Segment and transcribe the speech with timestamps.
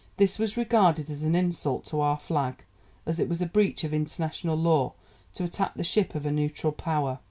[0.17, 2.63] This was regarded as an insult to our flag,
[3.05, 4.93] as it was a breach of international law
[5.35, 7.19] to attack the ship of a neutral power.